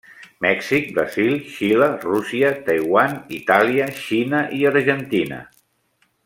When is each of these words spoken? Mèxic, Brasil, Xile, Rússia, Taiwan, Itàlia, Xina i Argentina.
Mèxic, 0.43 0.87
Brasil, 0.95 1.35
Xile, 1.57 1.89
Rússia, 2.05 2.49
Taiwan, 2.71 3.15
Itàlia, 3.41 3.91
Xina 4.07 4.41
i 4.63 4.67
Argentina. 4.75 5.43